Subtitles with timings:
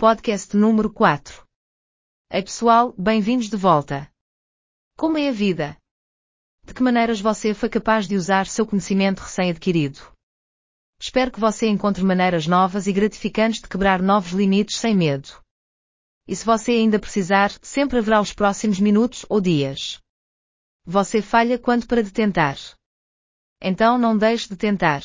[0.00, 1.46] podcast número 4.
[2.32, 4.10] Ei pessoal, bem-vindos de volta.
[4.96, 5.76] Como é a vida?
[6.64, 10.00] De que maneiras você foi capaz de usar seu conhecimento recém-adquirido?
[10.98, 15.28] Espero que você encontre maneiras novas e gratificantes de quebrar novos limites sem medo.
[16.26, 20.00] E se você ainda precisar, sempre haverá os próximos minutos ou dias.
[20.86, 22.56] Você falha quando para de tentar.
[23.60, 25.02] Então não deixe de tentar.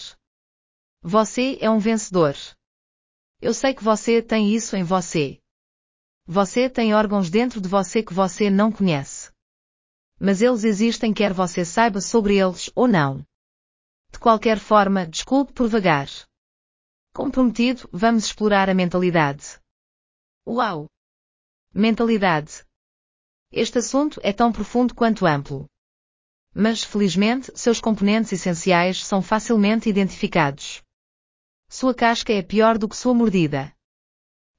[1.02, 2.34] Você é um vencedor.
[3.42, 5.40] Eu sei que você tem isso em você.
[6.26, 9.32] Você tem órgãos dentro de você que você não conhece.
[10.20, 13.24] Mas eles existem quer você saiba sobre eles ou não.
[14.12, 16.08] De qualquer forma, desculpe por vagar.
[17.14, 19.60] Comprometido, vamos explorar a mentalidade.
[20.48, 20.88] Uau!
[21.74, 22.66] Mentalidade.
[23.52, 25.66] Este assunto é tão profundo quanto amplo.
[26.54, 30.85] Mas, felizmente, seus componentes essenciais são facilmente identificados.
[31.78, 33.74] Sua casca é pior do que sua mordida.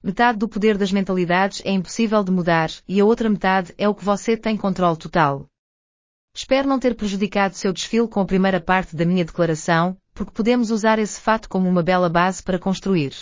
[0.04, 3.94] Metade do poder das mentalidades é impossível de mudar e a outra metade é o
[3.94, 5.46] que você tem controle total.
[6.34, 10.70] Espero não ter prejudicado seu desfile com a primeira parte da minha declaração, porque podemos
[10.70, 13.14] usar esse fato como uma bela base para construir.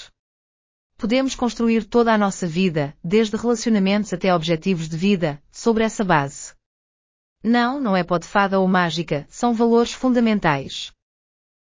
[0.97, 6.53] Podemos construir toda a nossa vida, desde relacionamentos até objetivos de vida, sobre essa base.
[7.45, 10.92] Não, não é pode fada ou mágica, são valores fundamentais.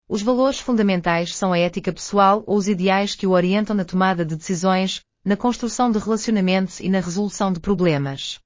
[0.09, 4.25] Os valores fundamentais são a ética pessoal ou os ideais que o orientam na tomada
[4.25, 8.39] de decisões, na construção de relacionamentos e na resolução de problemas.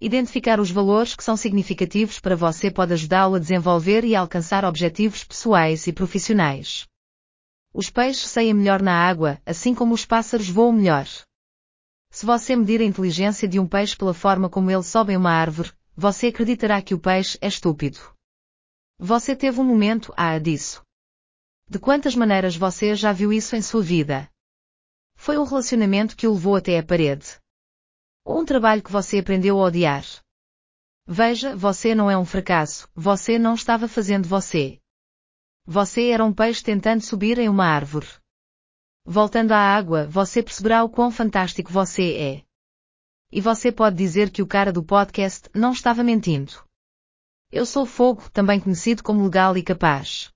[0.00, 5.24] Identificar os valores que são significativos para você pode ajudá-lo a desenvolver e alcançar objetivos
[5.24, 6.86] pessoais e profissionais.
[7.74, 11.08] Os peixes saem melhor na água, assim como os pássaros voam melhor.
[12.10, 15.32] Se você medir a inteligência de um peixe pela forma como ele sobe em uma
[15.32, 17.98] árvore, você acreditará que o peixe é estúpido.
[19.00, 20.82] Você teve um momento, ah, disso.
[21.68, 24.28] De quantas maneiras você já viu isso em sua vida?
[25.14, 27.38] Foi um relacionamento que o levou até a parede.
[28.24, 30.04] Ou um trabalho que você aprendeu a odiar.
[31.06, 34.80] Veja, você não é um fracasso, você não estava fazendo você.
[35.64, 38.08] Você era um peixe tentando subir em uma árvore.
[39.04, 42.44] Voltando à água, você perceberá o quão fantástico você é.
[43.30, 46.67] E você pode dizer que o cara do podcast não estava mentindo.
[47.50, 50.30] Eu sou fogo, também conhecido como legal e capaz.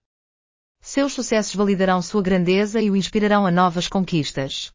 [0.81, 4.73] Seus sucessos validarão sua grandeza e o inspirarão a novas conquistas.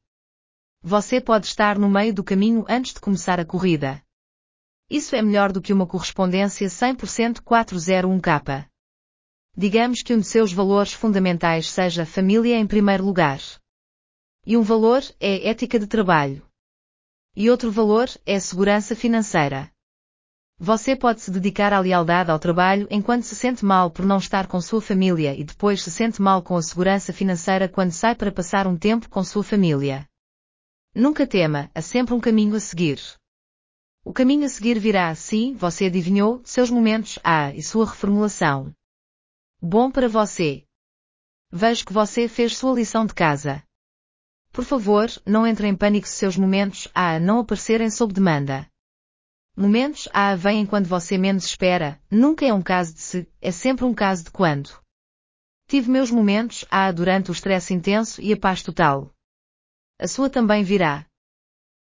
[0.84, 4.04] Você pode estar no meio do caminho antes de começar a corrida.
[4.88, 8.70] Isso é melhor do que uma correspondência 100% 401k.
[9.56, 13.42] Digamos que um de seus valores fundamentais seja família em primeiro lugar.
[14.46, 16.48] E um valor é ética de trabalho.
[17.36, 19.72] E outro valor é segurança financeira.
[20.60, 24.48] Você pode se dedicar à lealdade ao trabalho enquanto se sente mal por não estar
[24.48, 28.32] com sua família e depois se sente mal com a segurança financeira quando sai para
[28.32, 30.10] passar um tempo com sua família.
[30.96, 33.00] Nunca tema, há sempre um caminho a seguir.
[34.04, 38.74] O caminho a seguir virá, sim, você adivinhou, seus momentos A e sua reformulação.
[39.62, 40.64] Bom para você.
[41.52, 43.64] Vejo que você fez sua lição de casa.
[44.52, 48.68] Por favor, não entre em pânico se seus momentos A não aparecerem sob demanda.
[49.60, 53.86] Momentos A vêm quando você menos espera, nunca é um caso de se, é sempre
[53.86, 54.70] um caso de quando.
[55.68, 59.12] Tive meus momentos A durante o estresse intenso e a paz total.
[60.00, 61.08] A sua também virá.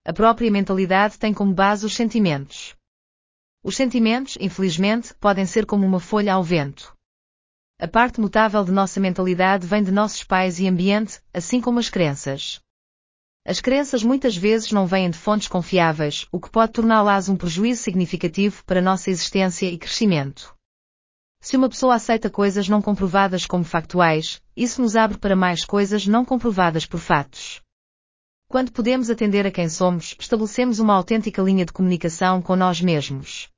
[0.03, 2.75] A própria mentalidade tem como base os sentimentos.
[3.63, 6.97] Os sentimentos, infelizmente, podem ser como uma folha ao vento.
[7.79, 11.91] A parte mutável de nossa mentalidade vem de nossos pais e ambiente, assim como as
[11.91, 12.63] crenças.
[13.45, 17.83] As crenças muitas vezes não vêm de fontes confiáveis, o que pode torná-las um prejuízo
[17.83, 20.55] significativo para nossa existência e crescimento.
[21.41, 26.07] Se uma pessoa aceita coisas não comprovadas como factuais, isso nos abre para mais coisas
[26.07, 27.63] não comprovadas por fatos.
[28.49, 33.49] Quando podemos atender a quem somos, estabelecemos uma autêntica linha de comunicação com nós mesmos.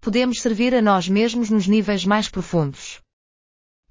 [0.00, 3.00] Podemos servir a nós mesmos nos níveis mais profundos.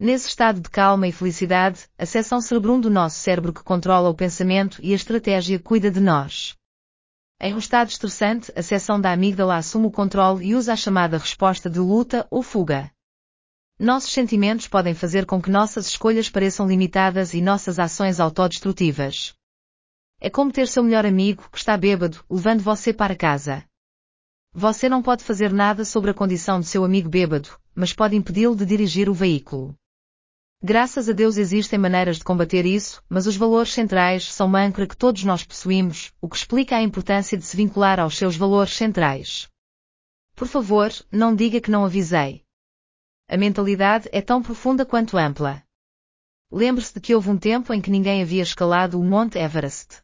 [0.02, 4.16] Nesse estado de calma e felicidade, a seção cerebrum do nosso cérebro que controla o
[4.16, 6.56] pensamento e a estratégia cuida de nós.
[7.38, 11.18] Em um estado estressante, a seção da amígdala assume o controle e usa a chamada
[11.18, 12.90] resposta de luta ou fuga.
[13.78, 19.34] Nossos sentimentos podem fazer com que nossas escolhas pareçam limitadas e nossas ações autodestrutivas.
[20.22, 23.66] É como ter seu melhor amigo que está bêbado, levando você para casa.
[24.54, 28.56] Você não pode fazer nada sobre a condição de seu amigo bêbado, mas pode impedi-lo
[28.56, 29.76] de dirigir o veículo.
[30.62, 34.86] Graças a Deus existem maneiras de combater isso, mas os valores centrais são uma âncora
[34.86, 38.76] que todos nós possuímos, o que explica a importância de se vincular aos seus valores
[38.76, 39.48] centrais.
[40.36, 42.44] Por favor, não diga que não avisei.
[43.30, 45.64] A mentalidade é tão profunda quanto ampla.
[46.52, 50.02] Lembre-se de que houve um tempo em que ninguém havia escalado o Monte Everest.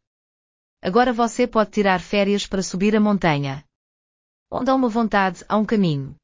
[0.82, 3.66] Agora você pode tirar férias para subir a montanha.
[4.50, 6.16] Onde há uma vontade, há um caminho.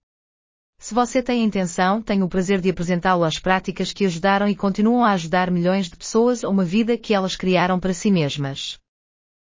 [0.82, 5.06] Se você tem intenção, tenho o prazer de apresentá-lo às práticas que ajudaram e continuam
[5.06, 8.80] a ajudar milhões de pessoas a uma vida que elas criaram para si mesmas.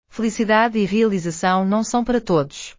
[0.08, 2.76] Felicidade e realização não são para todos.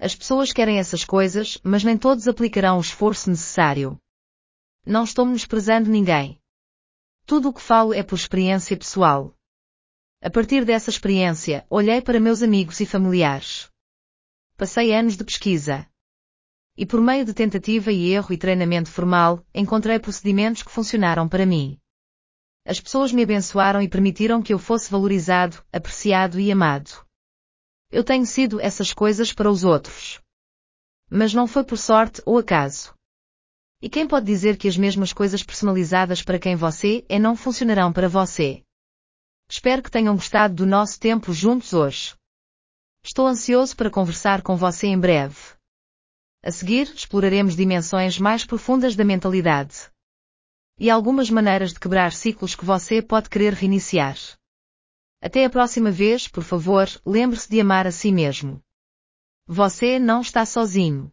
[0.00, 3.96] As pessoas querem essas coisas, mas nem todos aplicarão o esforço necessário.
[4.84, 6.40] Não estou menosprezando ninguém.
[7.24, 9.36] Tudo o que falo é por experiência pessoal.
[10.20, 13.70] A partir dessa experiência, olhei para meus amigos e familiares.
[14.56, 15.86] Passei anos de pesquisa.
[16.76, 21.44] E por meio de tentativa e erro e treinamento formal, encontrei procedimentos que funcionaram para
[21.44, 21.78] mim.
[22.64, 27.04] As pessoas me abençoaram e permitiram que eu fosse valorizado, apreciado e amado.
[27.90, 30.20] Eu tenho sido essas coisas para os outros.
[31.10, 32.94] Mas não foi por sorte ou acaso.
[33.82, 37.92] E quem pode dizer que as mesmas coisas personalizadas para quem você é não funcionarão
[37.92, 38.62] para você?
[39.50, 42.14] Espero que tenham gostado do nosso tempo juntos hoje.
[43.04, 45.36] Estou ansioso para conversar com você em breve.
[46.44, 49.88] A seguir, exploraremos dimensões mais profundas da mentalidade.
[50.76, 54.16] E algumas maneiras de quebrar ciclos que você pode querer reiniciar.
[55.20, 58.60] Até a próxima vez, por favor, lembre-se de amar a si mesmo.
[59.46, 61.12] Você não está sozinho.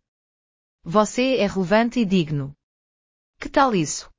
[0.84, 2.56] Você é relevante e digno.
[3.40, 4.10] Que tal isso?